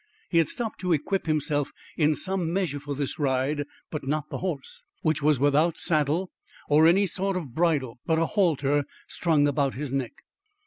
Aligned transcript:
He 0.31 0.39
had 0.39 0.47
stopped 0.49 0.79
to 0.79 0.93
equip 0.93 1.27
himself 1.27 1.71
in 1.95 2.15
some 2.15 2.51
measure 2.51 2.79
for 2.79 2.95
this 2.95 3.19
ride, 3.19 3.65
but 3.91 4.03
not 4.03 4.31
the 4.31 4.39
horse, 4.39 4.83
which 5.03 5.21
was 5.21 5.39
without 5.39 5.77
saddle 5.77 6.31
or 6.67 6.87
any 6.87 7.05
sort 7.05 7.37
of 7.37 7.53
bridle 7.53 7.99
but 8.07 8.17
a 8.17 8.25
halter 8.25 8.85
strung 9.07 9.47
about 9.47 9.75
his 9.75 9.93
neck. 9.93 10.13